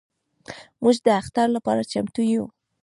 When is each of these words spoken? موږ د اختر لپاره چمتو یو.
موږ 0.81 0.95
د 1.05 1.07
اختر 1.21 1.47
لپاره 1.55 1.89
چمتو 1.91 2.21
یو. 2.33 2.45